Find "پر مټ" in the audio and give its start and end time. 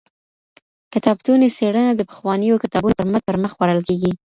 3.01-3.21